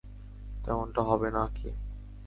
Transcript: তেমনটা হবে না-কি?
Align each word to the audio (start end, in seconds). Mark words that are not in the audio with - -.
তেমনটা 0.63 1.01
হবে 1.01 1.27
না-কি? 1.31 1.69